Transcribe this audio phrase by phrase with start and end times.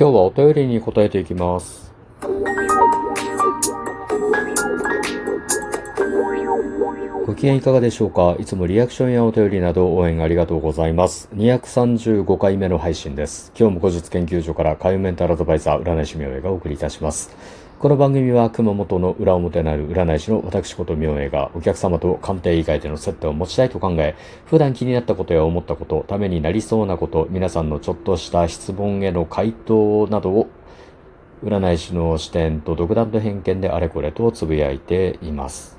[0.00, 1.92] 今日はお便りに答えていきます。
[7.26, 8.36] ご機嫌いかがでしょうか？
[8.38, 11.28] いつもリアクションやお便りなど応援ありがとうございます。
[11.34, 13.50] 235回目の配信です。
[13.58, 17.36] 今日も古術研究所から海運メンタルアドバイザー占い師明恵がお送りいたします。
[17.78, 24.16] この番組は熊本の裏表なる占い師の私こと明恵がお客様と鑑定以外での接点を持ちたいと考え、
[24.46, 30.48] 普段気になったことや思ったこと、ためになりそうなこと、皆さんのちょっとした質問への回答などを
[31.44, 35.78] 占い師の視点と独断と偏見であれこれとつぶやいています。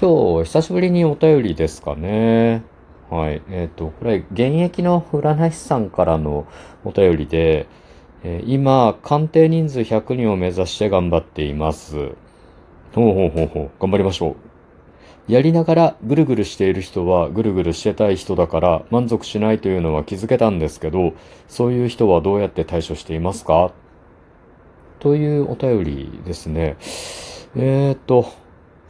[0.00, 2.62] 今日、久しぶりにお便りですかね。
[3.10, 3.42] はい。
[3.50, 6.46] えっ、と、これ、現役の占い師さんからの
[6.86, 7.66] お便りで、
[8.26, 12.12] えー今、鑑定人数100人を目指して頑張っています。
[12.94, 13.70] ほうほうほうほう。
[13.78, 14.30] 頑張りましょ
[15.28, 15.32] う。
[15.32, 21.12] やりながらぐるぐるしている人はぐるぐるしてたい人だから満足しないというのは気づけたんですけど、
[21.48, 23.72] そういう人はどうやって対処していますか？
[25.00, 26.76] というお便りですね。
[27.56, 28.26] えーっと、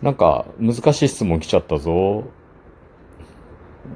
[0.01, 2.25] なんか難しい質問来ちゃったぞ。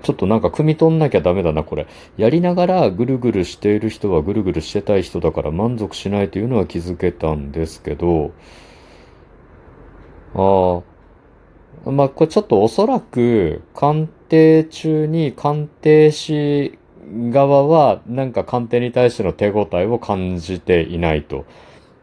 [0.02, 1.86] ちょっとなんか汲み取んなきゃダメだな、これ。
[2.16, 8.32] やりながらぐるぐるしている人はぐるぐるしてたい人だから満足しないというのは気づけたんですけど、
[10.34, 10.82] あ
[11.86, 16.78] あ、まあ、これちょっとおそらく鑑定中に鑑定士
[17.30, 21.46] 側はなんか鑑定に対しての手応えを感じていないと。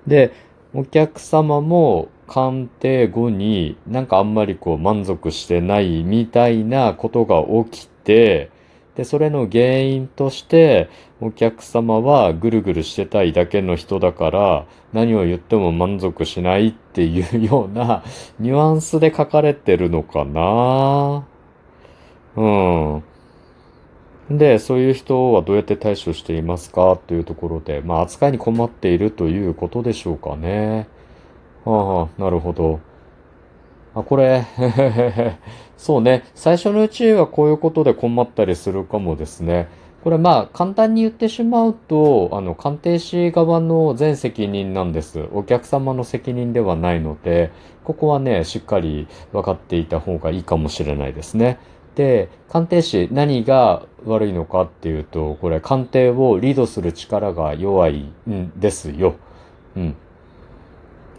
[0.07, 0.31] で、
[0.73, 8.51] お客様も鑑定後になんかあんまりこう満足してないみたいなことが起きて、
[8.95, 18.03] で、それの原因として、お客様はぐるぐるしてたいだけの人だから、何を言っても満足しないっていうような
[18.39, 21.25] ニュアンスで書かれてるのかな
[22.37, 22.47] う
[24.33, 24.37] ん。
[24.37, 30.87] で、そういう人はどうやって対処していますかというところで、まあ、扱いに困っているということでしょうかね。
[31.65, 32.79] はあ、なるほど。
[33.95, 34.45] あ、これ、
[35.77, 36.23] そうね。
[36.35, 39.67] 最初のうちはこういうことで困ったりするかもですね。
[40.03, 45.27] これまあ簡単に言ってしまうと、あの、鑑定士側の全責任なんです。
[45.33, 47.51] お客様の責任ではないので、
[47.83, 51.57] ここはね、しっかり分かっていた方がいいかもしれないですね。
[51.95, 59.15] で、鑑定士何が悪いのかっていうと、これ鑑定をリードする力が弱いんですよ。
[59.75, 59.95] うん。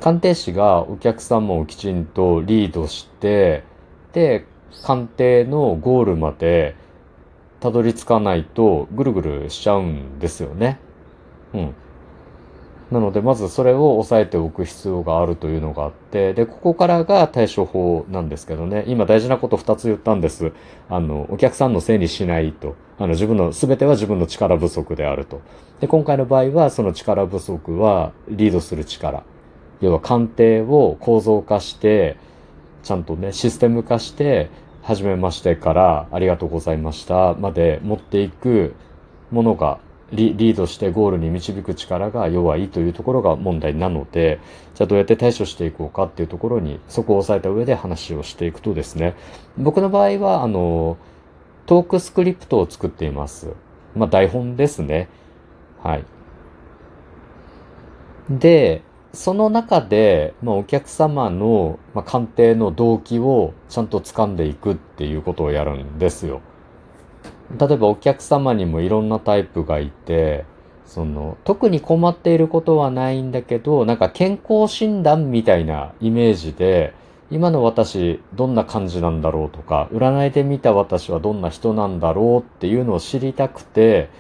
[0.01, 3.65] 鑑定士がお客様をきちんとリードして、
[4.13, 4.47] で、
[4.83, 6.77] 鑑定のゴールまで
[7.61, 10.79] たどり着かないとぐるぐるしちゃうんですよね。
[11.55, 11.75] うん。
[12.91, 20.53] なので、まずそれを押さえておく必要があるというのがあって、で、ここからが対処法なんですけどね、今大事なこと2つ言ったんです。
[20.89, 22.77] あの、お客さんのせいにしないと。
[22.99, 25.41] あの、自分の、すべては自分の力不足であると。
[25.81, 29.25] で、今回の場合は、その力不足はリードする力。
[29.81, 32.17] 要は鑑定を構造化して、
[32.83, 34.51] ちゃんとね、システム化して、
[34.83, 38.77] 初めましてからありがとうございましたまで持っていく
[39.33, 39.81] ものが
[40.13, 44.39] リリードしてゴールに導く力が弱いというところが問題なので、
[44.75, 49.17] じゃあどうやって対処していこうかっていうところに、そこを押さえた上で話をしていくとですね、
[49.59, 50.97] 僕の場合は、あの、
[51.67, 53.49] トークスクリプトを作っています。
[53.97, 55.09] まあ、台本ですね。
[55.83, 56.05] はい。
[58.31, 58.83] で、
[59.17, 66.43] その中で、まあ、お客様の、まあ、鑑定の動機をちゃんと掴んでいくっていうことをやるんですよ。
[67.59, 70.45] 例えばお客様にもいろんなタイプがいて、
[70.85, 76.93] その、特に困っていることはないんだけど、なんか健康診断みたいなイメージで、
[77.31, 84.11] 今の私どんな感じなんだろうとか、占いで見た私はどんな人なんだろうっていうのを知りたくて、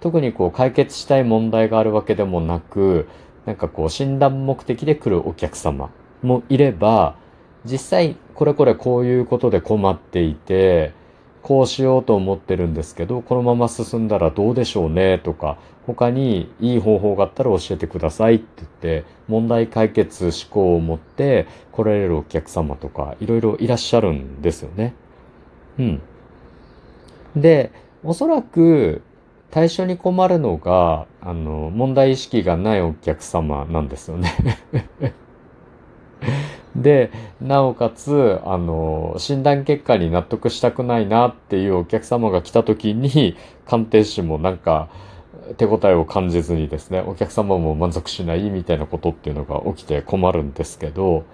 [0.00, 3.08] 特にこう解決したい問題があるわけでもなく、
[3.46, 5.90] なんかこう診断目的で来るお客様
[6.22, 7.16] もいれば、
[7.64, 10.92] 実際これこれこういうことで困っていて、
[11.42, 24.94] こうしようと思ってるんですけど、このまま進んだらどうでしょうねとか、他にいい方法があったら教えてくださいって言って、問題解決思考を持って来られるお客様とか、いろいろいらっしゃるんですよね。
[25.78, 26.02] うん。
[27.34, 27.72] で、
[28.04, 29.02] おそらく
[29.52, 34.32] 対象に困るのが、あの、問題意識がないお客様なんですよね。
[36.74, 44.88] で、なおかつ、あの、診断結果に納得したくないなっていうお客様が来た時に、鑑定士もなんか、
[45.58, 51.24] 手応えを感じずにですね、お客様も満足しないみたいなことっていうのが起きて困るんですけど、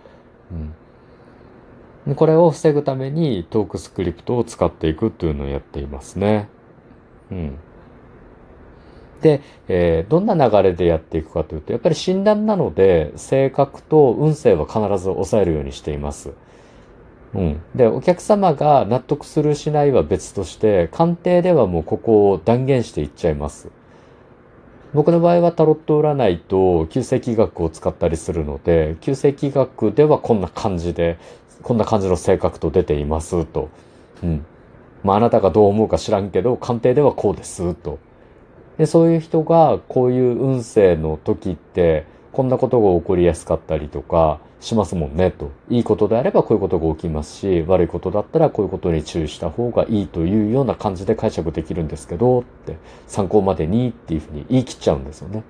[2.06, 6.48] うん、これを防ぐためにトークスクリプトを使っていくっていうのをやっていますね。
[7.30, 7.58] うん。
[9.20, 16.32] で、えー、どんな流れでやっていくかというと、やっぱり診断なので、性格と運勢は必ず抑えるようにしています。
[17.34, 17.60] うん。
[17.74, 23.68] で、お客様が納得するしないは別として、鑑定ではもうここを断言していっちゃいます。
[24.94, 31.18] 僕の場合はタロット占いと旧世紀学を使ったりするので、旧世紀学ではこんな感じで、
[31.62, 33.68] こんな感じの性格と出ていますと。
[34.22, 34.46] うん。
[35.04, 37.98] まああなたがどう思うか知らんけど、鑑定ではこうですと。
[38.78, 45.50] で、そういう人がこういう運勢の時って、こんなことが起こりやすかったりとかしますもんねと。
[45.68, 52.76] いいことであればこういうことが起きますし、悪いことだったらこういうことに注意した方がいいというような感じで解釈できるんですけど、って
[53.08, 55.42] 参考までにっていうふうに言い切っちゃうんですよね。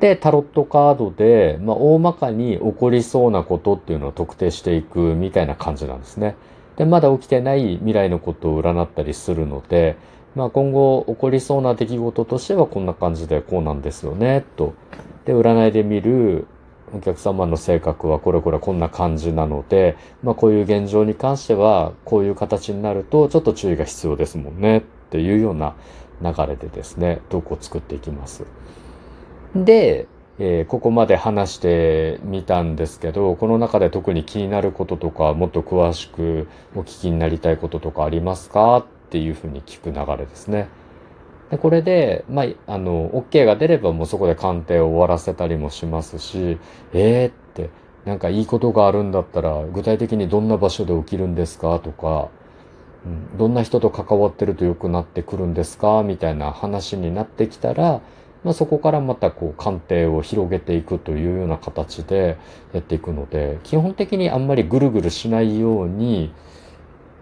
[0.00, 6.36] で、タロットカードで、まあ、大まかに起こりそうなことっていうのを特定していくみたいな感じなんですね。
[6.76, 9.96] で、まだ起きてない未来のことを占ったりするので、
[10.34, 14.74] まあ今後起こりそうな出来事としてはこんな感じでこうなんですよね、と。
[15.24, 16.46] で、占いで見る
[16.92, 25.74] お客様の性格はこれこれこんな感じなので、まあこういう現状に関してはこういう形になるとちょっと注意が必要ですもんねっていうような
[26.22, 28.44] 流れでですね、トークを作っていきます。
[29.54, 30.06] で、
[30.40, 38.84] えー、ここまで話してみたんですけど、この中で特に気になることとか、もっと詳しくお聞きになりたいこととかありますか？
[39.14, 40.66] っていうふうに聞く流れですね。
[41.48, 46.58] で、これで、まあ、あの、OK が出ればもうそこで鑑定を終わらせたりもしますし、
[46.92, 47.70] えーって、
[48.04, 52.28] なんかいいことがあるんだったら、具体的にどんな場所で起きるんですかとか、
[53.06, 58.00] うん、どんな人と関わってると良くなってくるんですかみたいな話になってきたら、
[58.42, 62.36] まあ、そこからまたこう鑑定を広げていくというような形で
[62.72, 66.34] やっていくので、基本的にあんまりぐるぐるしないように、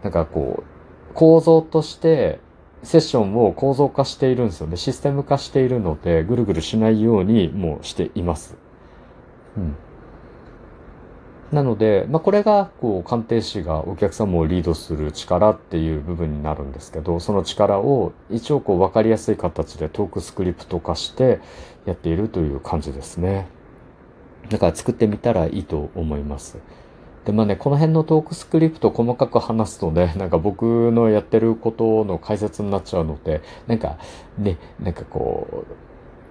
[0.02, 0.72] なんかこう、
[1.14, 2.40] 構造として
[2.82, 4.76] セッションを構造化しているんですよね。
[4.76, 8.56] システム化しているので、ぐるぐるしないようにもうしています。
[9.56, 9.76] うん。
[11.52, 21.40] なので、まあ、これが、こう、鑑定士がお客様をリードする力っていう部分になるんですけど、その力を一応こう、わかりやすい形でトークスクリプト化して
[21.84, 23.48] やっているという感じですね。
[24.48, 26.58] だから作ってみたらいいと思います。
[27.24, 33.98] で、まあね、この辺のトークスクリプト細かく話すとね、 なんか僕のやってることの解説になっちゃうので、なんか
[34.38, 35.64] ね、なんかこ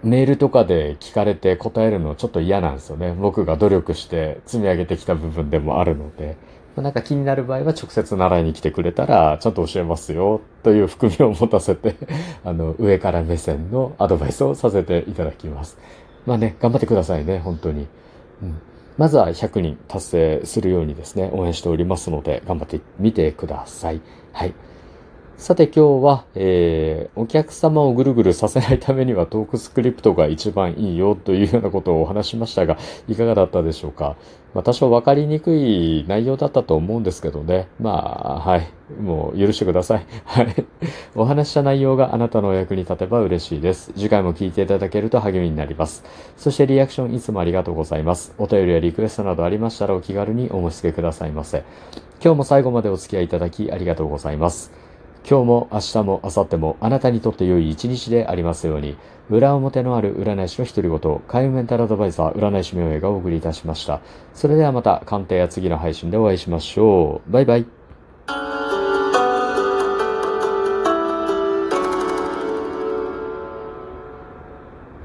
[0.04, 3.14] う、メールとかで聞かれて答えるのちょっと嫌なんですよね。
[3.14, 6.38] 僕が努力して積み上げてきた部分でもあるので。
[6.78, 11.96] なんか気になる場合は直接習いに来てくれたら、ちゃんと教えますよ、という含みを持たせて、
[12.46, 15.78] あの、上から目線のアドバイスをさせていただきます。
[16.26, 17.88] まあね、頑張ってくださいね、本当に。
[18.42, 18.62] うん。
[19.02, 24.02] まずは100人達成するようにですね、応援しておりますので、頑張ってみてください。
[24.32, 24.54] はい。
[25.38, 34.16] さて今日は、えー、お客様をぐるぐるさせないためにはトークスクリプトが一番いいよというようなことをお話しましたが、いかがだったでしょうか？
[34.54, 37.70] まあ、多少わかりにくい内容だったと思うんですけどね。
[37.80, 38.68] まあ、はい。
[39.02, 40.06] もう許してください。
[40.26, 40.54] はい。
[41.16, 43.94] お話した内容があなたのお役に立てば嬉しいです。
[43.94, 46.04] 次回も聞いていただけると励みになります。
[46.38, 48.36] そしてリアクションいつもありがとうございます。
[48.38, 51.64] お便りやリクエストなどありましたらお気軽にお申し付けくださいませ。
[52.24, 54.72] 今日も最後までお付き合いいただきありがとうございます。
[55.30, 58.98] 今日も明日も明後日もあなたにとって良い一日でありますように、
[59.30, 64.02] 裏表のある占い師の独り言、海運メンタルアドバイザー占い師名映がお送りいたしました。
[64.34, 67.32] それではまた鑑定や次の配信でお会いしましょう。
[67.32, 67.81] バイバイ。